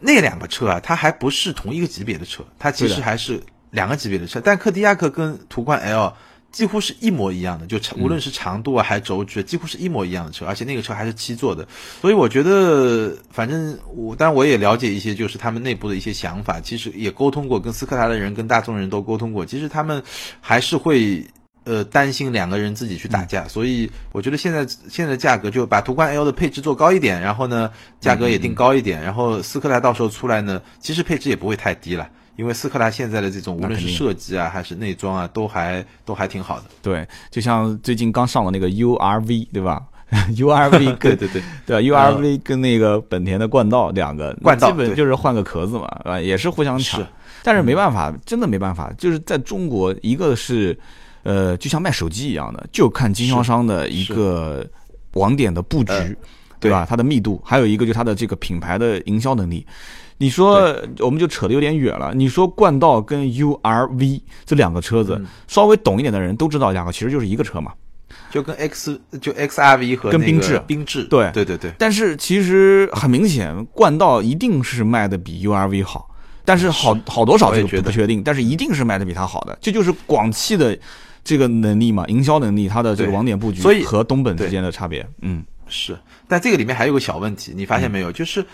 [0.00, 3.40] 那两个车啊，它还不是同一个级别的车，它其实还是
[3.70, 4.40] 两个级别的车。
[4.44, 6.12] 但柯迪亚克跟途观 L。
[6.52, 11.66] 几乎是一模一样的，就长无论是长度啊还是轴距，几乎是一模一样的车，而且那个车还是七座的，
[12.00, 20.02] 所以我觉得，反正我当然我也了解一些，就是他们内部的一些想法，其实也沟通过，跟斯柯达的人跟大众人都沟通过，其实他们
[20.40, 21.24] 还是会
[21.64, 32.08] 呃担心两个人自己去打架，所以我觉得现在现在的价格就把途观 L 的配置做高一点，然后呢价格也定高一点，然后斯柯达到时候出来呢，其实配置也不会太低了。
[32.36, 36.64] 因为斯柯达现在的这种无论是设计啊还是内装啊，都还都还挺好的。
[36.82, 39.82] 对，就像最近刚上的那个 U R V，对吧？
[40.36, 47.06] U R V 跟对对对对 U R V 跟那个本田的冠道两个冠道基本就是换个壳子嘛，啊，也是互相抢。
[47.42, 50.78] 但是没办法，真的没办法，就是在中国，一个是
[51.22, 54.66] 呃，就像卖手机一样的，就看经销商的一个
[55.12, 56.10] 网点的布局，呃
[56.58, 56.84] 对吧？
[56.86, 59.66] 它的密度，还有一个就是它的这个品牌的营销能力。
[60.20, 62.12] 你说，我们就扯得有点远了。
[62.14, 65.26] 你说冠道跟 URV 这两个车子，嗯。
[65.48, 67.72] 稍微懂一点的人都知道，两个其实就是一个车嘛。
[68.30, 71.30] 就跟 X 就 XRV 和跟缤智缤智，对。
[71.32, 76.10] 对对对，但是其实很明显，冠道一定是卖的比 URV 好，
[76.44, 80.78] 但是好好多少这个不确定，但是一定是卖的比它好的，这就是广汽的
[81.24, 88.12] 这个能力嘛，营销能力，它的这个网点布局所以和东本之间的差别，嗯，是，但这个里面还有个小问题，你发现没有？
[88.12, 88.44] 就是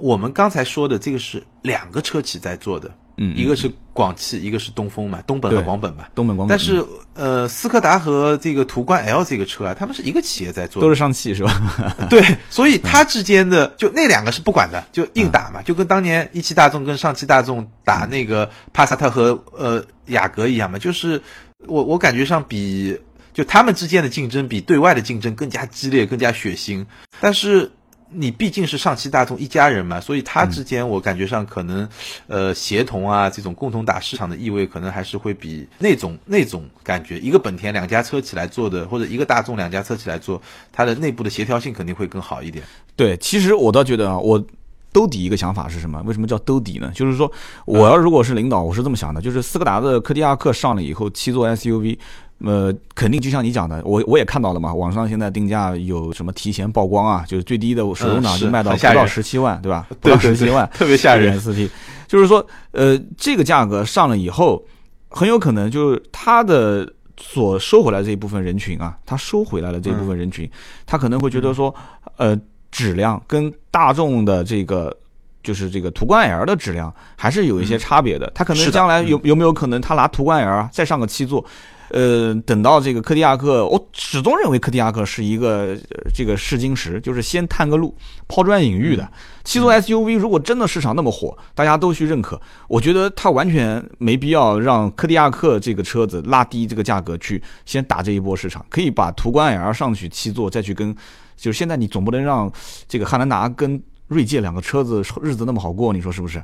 [0.00, 6.06] 我们刚才说的这个是两个车企在做的，嗯一个是广汽，一个是东风嘛，东本和广本嘛。
[6.14, 6.84] 东本广本但是
[7.14, 11.52] 呃，斯柯达和这个途观 L 这个车啊，他们是一个企业在做的，都是上汽是吧？
[12.08, 21.20] 对，所以它之间的就那两个是不管的，就硬打嘛，就跟当年一汽大众跟上汽大众打那个帕萨特和呃雅阁一样嘛，就是
[21.66, 22.98] 我我感觉上比
[23.34, 26.86] 就他们之间的竞争比对外的竞争更加激烈、更加血腥，
[27.20, 27.70] 但是。
[28.12, 31.88] 你毕竟是上汽大众一家人嘛，所以它之间我感觉上可能，
[32.26, 40.40] 呃，协同啊，这种共同打市场的意味，可能还是会比那种那种感觉，一个本田两家车企来做的，或者一个大众两家车企来做，
[40.72, 42.64] 它的内部的协调性肯定会更好一点。
[42.96, 44.44] 对，其实我倒觉得啊，我
[44.92, 46.02] 兜底一个想法是什么？
[46.04, 46.90] 为什么叫兜底呢？
[46.94, 47.30] 就是说，
[47.64, 51.98] 我要如果是领导，我是这么想的，就是斯柯达的柯迪亚克上了以后，七座 SUV。
[52.44, 59.86] 呃，肯定就像你讲的，我我也看到了嘛，网上现在定价有什么提前曝光啊，就是最低的手动挡嗯就卖到不到十七万，对吧？
[60.00, 61.38] 不到十七万，特别吓人。
[61.38, 61.70] 四 T，
[62.06, 64.64] 就是说，呃，这个价格上了以后，
[65.08, 70.50] 很有可能就是它的所收回来这一部分人群啊，他收回来了这一部分人群，
[70.86, 71.74] 他可能会觉得说，
[72.16, 72.38] 呃，
[72.70, 74.96] 质量跟大众的这个。
[75.42, 81.42] 就是这个途观 L 的质量还是有一些差别的，他可能将来有有没有可能他拿途观 L 再上个七座，
[81.90, 87.94] 呃，等到这个柯迪亚克，我始终认为柯迪亚克是一个、呃、这个试金石，就是先探个路，
[88.28, 89.10] 抛砖引玉的。
[89.42, 100.94] 七座 SUV 如果真的市场那么火，大家都去认可，我觉得它完全没必要让柯迪亚克这个车子拉低这个价格去先打这一波市场，可以把途观 L 上去七座，再去跟，
[101.36, 102.50] 就是现在你总不能让
[102.86, 106.40] 这个汉兰达跟锐界两个车子日子那么好过，你说是不是？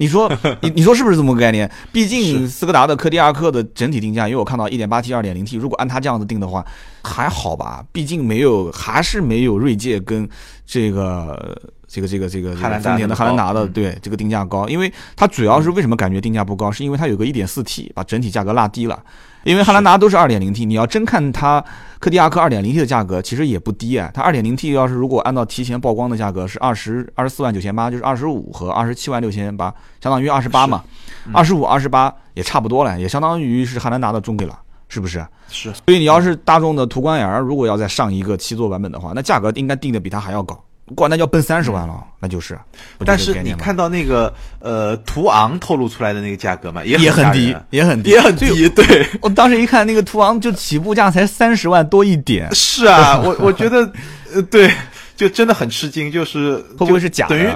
[0.00, 0.32] 你说
[0.62, 1.70] 你你说是不是这么个概念？
[1.92, 6.64] 毕竟斯柯达的柯迪亚克的整体定价，因为我看到 1.8T、2.0T，如果按它这样子定的话，
[7.04, 7.84] 还好吧？
[7.92, 10.26] 毕竟没有，还是没有锐界跟
[10.64, 11.54] 这个
[11.86, 18.98] 这个这个这个汉兰达丰田的汉兰达的嗯对这个定价高，因为它主要是为什么感觉定价不高，是因为它有个 1.4T 把整体价格拉低了。
[19.44, 21.64] 因为汉兰达都是 2.0T，你要真看它
[21.98, 24.10] 柯迪亚克 2.0T 的价格，其实也不低啊。
[24.12, 30.84] 它 2.0T 要是如果按照提前曝光的价格是二十二十四万九千八，就是二十五和二十七万六千八，相当于二十八嘛，
[31.32, 35.26] 二十五二十八也差不多了，也相当于是汉兰达的中配了，是不是？
[35.48, 35.72] 是。
[35.86, 40.62] 所以你要是大众的途观 L，如果要再上一个七座版本的话，那价格应该定的比它还要高，
[40.96, 42.58] 哇，那就要奔三十万了，那就是。
[43.04, 53.90] 但是你看到那个呃途昂透露出来的那个价格嘛，也也很低很吓人啊，也很低，也很低，对，我当时一看那个途昂就起步价才三十万多一点，是啊，我我觉得
[54.34, 54.70] 呃对，
[55.16, 57.36] 就真的很吃惊，就是 会不会是假的？
[57.36, 57.50] 等于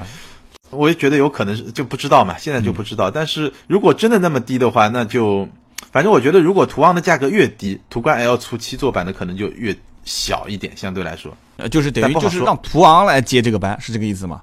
[0.70, 3.10] 我也觉得有可能是就不知道嘛，现在就不知道。
[3.10, 5.48] 但是如果真的那么低的话，那就
[5.92, 11.36] 反正我觉得，如果途昂的价格越低，途观 L 出七座版的可能就越小一点，相对来说。
[11.56, 14.40] 呃就是等于就是让途昂来接这个班，是这个意思吗？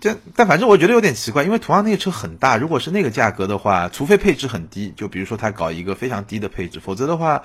[0.00, 7.40] 这但反正我觉得有点奇怪，因为途昂那个车很大，如果是那个价格的话，除非配置很低，就比如说他搞一个非常低的配置，否则的话，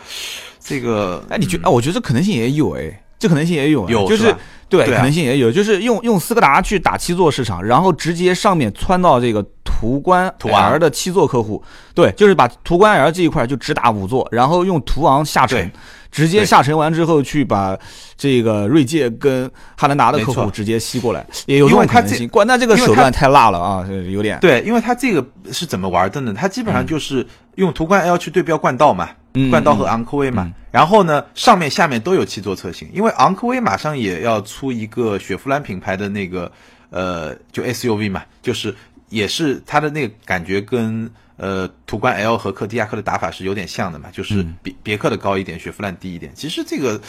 [0.60, 1.68] 这个哎，你觉得？
[1.68, 4.36] 哎，我觉得这可能性也有哎，这可能性也有有，就是是
[4.70, 11.62] 对，可能性也有，就是用用斯柯达去打七座市场，然后直接上面窜到这个途观 L 的七座客户，
[11.94, 15.72] 对，就是把途观 L 这一块就只打五座，然后用途昂下沉对，
[16.12, 17.78] 直接下沉完之后去把
[18.18, 22.28] 这个锐界跟汉兰达的客户直接吸过来，也有这因为它这种可能性。
[22.28, 24.38] 关，那这个手段太辣了啊，有点。
[24.42, 26.34] 对，因为它这个是怎么玩的呢？
[26.38, 30.52] 它基本上就是用途观 L 去对标冠道嘛，嗯冠道和昂科威嘛。
[30.70, 36.52] 然后呢，上面下面都有七座车型，因为昂科威马上也要出一个雪佛兰品牌的那个
[36.90, 38.74] 呃，就 SUV 嘛，就是
[39.10, 41.10] 也是它的那个感觉跟
[41.42, 46.32] 呃途观 L 和柯迪亚克的打法是有点像的嘛，就是别别克的高一点，雪佛兰低一点。
[46.36, 47.02] 其实这个，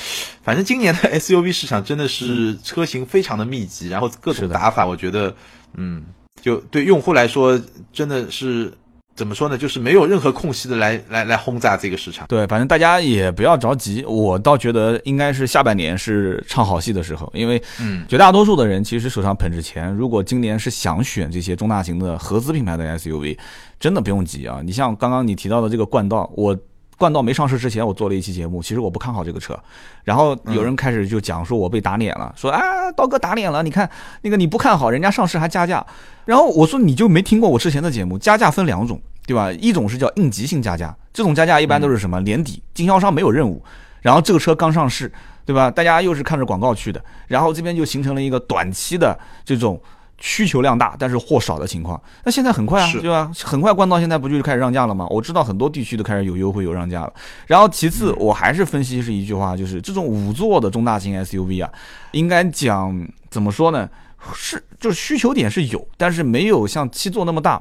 [0.42, 5.36] 反正今年的 SUV 市场真的是车型非常的密集，然后各种打法，我觉得，
[5.74, 6.02] 嗯，
[6.40, 7.60] 就对用户来说
[7.92, 8.72] 真的是
[9.14, 9.58] 怎么说呢？
[9.58, 12.26] 就是没有任何空隙的来来来轰炸这个市场。
[12.28, 23.36] 对，反正大家也不要着急，我倒觉得应该是下半年是唱好戏的时候，因为嗯，绝大多数的人其实手上捧着钱，如果今年是想选这些中大型的合资品牌的 SUV，
[23.78, 24.60] 真的不用急啊。
[24.64, 26.56] 你像刚刚你提到的这个冠道，我
[27.02, 29.58] 冠道没上市之前，我做了一期节目，其实我不看好这个车。
[30.04, 32.60] 然后有人开始就讲说我被打脸了，说啊，
[32.92, 35.84] 刀哥打脸了，你看那个你不看好，人家上市还加价。
[36.26, 39.50] 然后我说你就没听过我之前的节目，加价分两种，对吧？
[39.50, 43.60] 一种是叫应急性加价，这种加价一般都是什么年底经销商没有任务，
[44.00, 45.10] 然后这个车刚上市，
[45.44, 45.68] 对吧？
[45.68, 49.80] 大家又是看着广告去的，然后这边就形成了一个短期的这种。
[50.24, 53.28] 需求量大，但是货少的情况，那现在很快啊，对吧？
[53.42, 55.04] 很快冠道现在不就开始让价了吗？
[55.10, 57.12] 我知道很多地区都开始有优惠有让价了。
[57.48, 61.68] 然后其次，我还是分析是一句话，就是这种五座的中大型 SUV 啊，
[62.12, 62.96] 应该讲
[63.30, 63.90] 怎么说呢？
[64.32, 67.60] 是就是需求点是有，但是没有像七座那么大，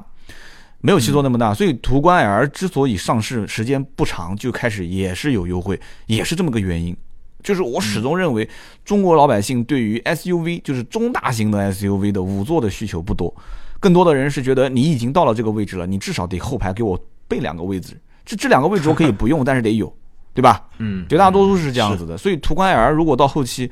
[0.82, 1.52] 没有七座那么大。
[1.52, 6.96] 所以途观 L 之所以上市时间不长就开始也是有优惠，也是这么个原因。
[7.42, 8.48] 就是我始终认为，
[8.84, 13.34] 中国老百姓对于 SUV，就是中大型的 SUV 的五座的需求不多，
[13.80, 19.92] 更多的人是觉得你已经到了这个位置了，你至少得后排给我备两个位置，这这两个位置我可以 不用，但是得有，
[20.34, 20.62] 对吧？
[20.78, 22.16] 嗯，绝大多数是这样子的。
[22.16, 23.70] 所以途观 L 如果到后期，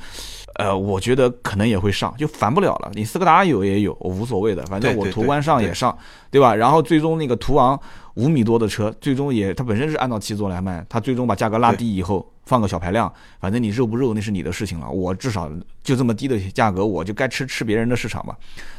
[0.56, 2.90] 呃，我觉得可能也会上，就烦不了了。
[2.94, 5.96] 你斯柯达有也有，我无所谓的，反正我途观上也上，
[6.30, 6.54] 对吧？
[6.54, 7.78] 然后最终那个途昂
[8.14, 12.26] 五米多的车，最终也它本身是按照七座来卖，它最终把价格拉低以后。
[12.50, 14.90] 放个小排量，反正你肉不肉那是你的事情了。
[14.90, 15.48] 我至少
[15.84, 18.36] 就这么低的价格，我就该吃吃别人的市场吧。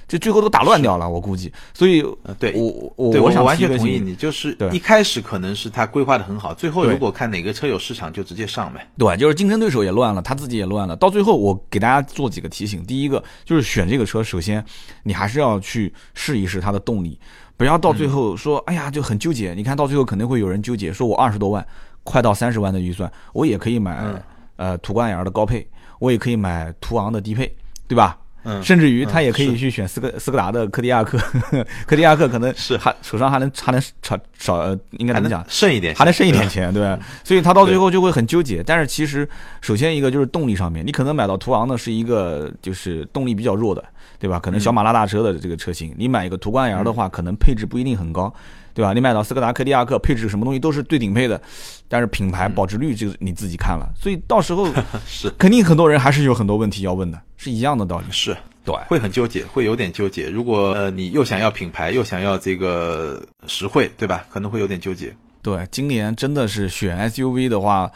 [0.09, 1.49] 就最后都打乱掉了，我估计。
[1.73, 2.03] 所以，
[2.37, 8.85] 对我我我想完全同意你，就是一开始可能是他规划的很好，最后如果看哪个车有市场就直接上呗。
[8.97, 10.93] 对，就是竞争对手也乱了，他自己也乱了。
[10.97, 14.61] 到最后，我给大家做几个提醒：第一个就是选这个车，首先
[15.03, 17.17] 你还是要去试一试它的动力，
[17.55, 19.53] 不要到最后说哎呀就很纠结。
[19.53, 21.65] 你看到最后肯定会有人纠结，说我二十多万。
[22.03, 24.03] 快到三十万的预算，我也可以买
[24.55, 25.67] 呃途观 L 的高配，
[25.99, 27.53] 我也可以买途昂的低配，
[27.87, 28.17] 对吧？
[28.43, 31.15] 嗯，甚至于他也可以去选斯柯斯柯达的柯迪亚克，
[31.85, 35.45] 柯迪亚克可能是还手上还能还能少少，应该怎么讲？
[35.47, 36.97] 剩一点，还能剩一点钱，对吧？
[37.23, 38.63] 所以他到最后就会很纠结。
[38.63, 39.29] 但是其实，
[39.61, 43.85] 首先一个就是动力上面，你可能买到途昂的是一个就是动力比较弱的，
[44.17, 44.39] 对吧？
[44.39, 48.33] 可能小马拉大车的这个车型，你买一个途观 L 的话，可能配置不一定很高。
[48.73, 48.93] 对吧？
[48.93, 51.41] 你买到斯柯达柯迪亚克，配置什么东西都是最顶配的，
[51.87, 53.89] 但是品牌保值率就你自己看了。
[53.99, 54.67] 所以到时候
[55.07, 58.05] 是肯定很多人还是有很多问题要问的，是一样的道理。
[58.11, 60.29] 是对，会很纠结，会有点纠结。
[60.29, 64.23] 如果呃你又想要品牌，又想要这个实惠，对吧？
[64.29, 65.11] 可能会有点纠结。
[65.41, 67.91] 对，今年真的是选 SUV 的话。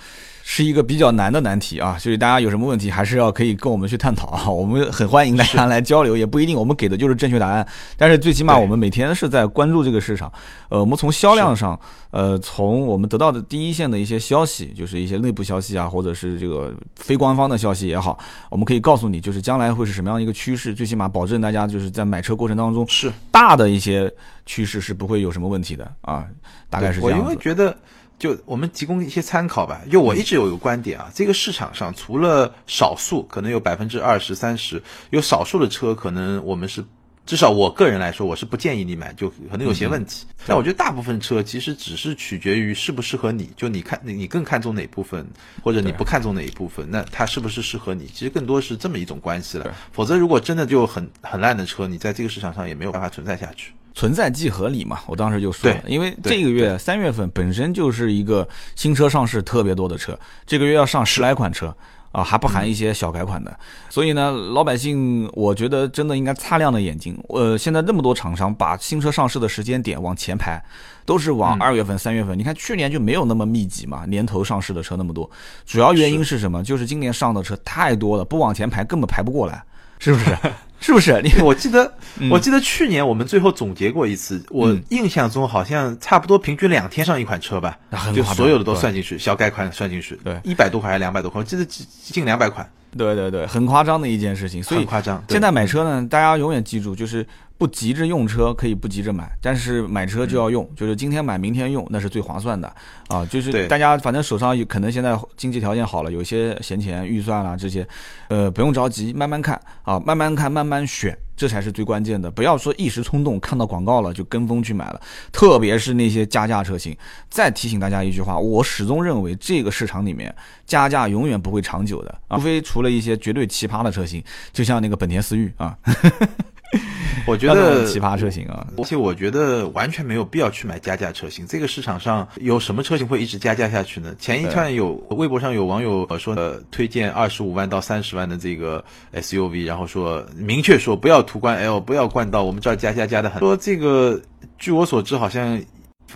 [0.47, 10.31] 是一个比较难的难题啊，所以大家有什么问题还是要可以跟我们去探讨啊， 我们很欢迎大家来交流，也不一定我们给的就是正确答案，但是最起码我们每天是在关注这个市场，
[10.69, 11.79] 呃，我们从销量上，
[12.11, 18.15] 呃，从我们得到的第一线的一些消息，就是一些内部消息啊，或者是这个非官方的消息也好，
[18.51, 24.13] 我们可以告诉你，就是将来会是什么样一个趋势，最起码保证大家就是在买车过程当中是大的一些
[24.45, 26.27] 趋势是不会有什么问题的啊，
[26.69, 27.23] 大概是这样子。
[27.23, 27.77] 我因为觉得。
[28.17, 29.81] 就我们提供一些参考吧。
[29.91, 36.81] 就我一直有一个观点啊，这个市场上除了少数，可能有百分之二十三十，有少数的车，可能我们是
[37.25, 40.25] 至少我个人来说，我是不建议你买，就可能有些问题。
[40.47, 45.27] 但我觉得大部分车其实只是取决于适不适合你，就你看你你更看重哪部分，
[45.61, 49.75] 或者你不看重哪一部分，那它是不是适合你，其实更多是这么一种关系了。
[49.91, 53.73] 否则如果真的就很很烂的车，你在这个市场上也没有办法存在下去。
[53.95, 61.73] 存在即合理嘛，我当时就说了，因为这个月三月份本身就是一个新车上市特别多的车，这个月要上十来款车
[62.11, 63.57] 啊，还不含一些小改款的，
[63.89, 67.17] 所以呢，老百姓我觉得真的应该擦亮了眼睛。
[67.29, 70.61] 呃，现在那么多厂商把新车上市的时间点往前排，
[71.05, 72.37] 都是往二月份、三月份。
[72.37, 75.29] 你看去年就没有那么密集嘛，年头上市的车那么多，
[75.65, 76.63] 主要原因是什么？
[76.63, 79.63] 就是今年上的车太多了，不往前排根本排不过来，
[79.99, 80.37] 是不是？
[80.79, 81.19] 是不是？
[81.23, 81.91] 你我记得，
[82.29, 87.77] 我记得去年我们最后总结过一次，我印象中好像差不多平均两天上一款车吧，
[88.13, 92.69] 就所有的都算进去，小改款算进去，对，一百多款还是两百多款，我记得近两百款。
[92.97, 95.21] 对对对，很夸张的一件事情，所以夸张。
[95.27, 97.25] 现在买车呢，大家永远记住，就是
[97.57, 102.73] 不急着用车可以不急着买，但是买车就要用，就是今天买明天用，那是最划算的
[103.07, 103.25] 啊。
[103.25, 107.87] 就是大家反正手上有可能现在经济条件好了，有些闲钱预算啦这些，
[108.27, 111.17] 呃，不用着急，慢慢看啊，慢慢看，慢慢选。
[111.37, 115.01] 这才是最关键的，不要说一时冲动，看到广告了就跟风去买了，
[115.33, 116.95] 特别是那些加价车型。
[117.29, 120.33] 再提醒大家一句话，我始终认为这个市场里面
[120.65, 125.77] 加价永远不会长久的，除非除了一些绝对奇葩的车型，就像那个本田思域啊。
[127.25, 131.47] 我觉得奇葩车型啊，而且我觉得完全没有必要去买加价车型。
[131.47, 134.15] 这个市场上有什么车型会一直加价下去呢？
[134.19, 138.83] 前一段有微博上有网友说呃推荐二十五万到三十万的这个
[139.13, 143.39] SUV，然后说明确说不要途观 L，不要冠道，我们这儿加价加的很。
[143.39, 144.21] 说这个
[144.59, 145.61] 据我所知，好像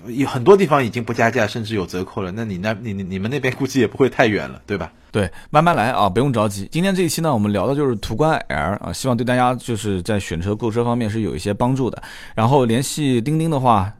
[0.07, 2.31] 有很多地方已经不加价，甚至有折扣了。
[2.31, 4.91] 那你那你你你们那边估计也不会太远了，对吧？
[5.11, 6.67] 对，慢慢来啊，不用着急。
[6.71, 12.01] 今天这一期呢，我们聊的就是途观 L 啊，希望对大家就是在选车购车方面是有一些帮助的。
[12.35, 13.91] 然后联系钉钉的话，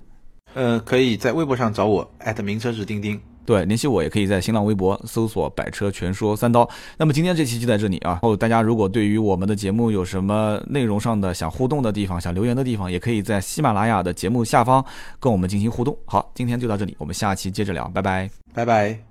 [0.54, 3.20] 呃，可以在微博上找我，艾特名车是钉钉。
[3.50, 6.70] 对，联系我也可以在新浪微博搜索“百车全说三刀”。
[6.98, 8.12] 那么今天这期就在这里啊。
[8.12, 14.86] 然后大家如果对于我们的节目有什么内容上的想互动的地方、想留言的地方，也可以在喜马拉雅的节目下方
[15.20, 15.98] 跟我们进行互动。
[16.06, 19.09] 好，今天就到这里，我们下期接着聊，拜拜，拜拜。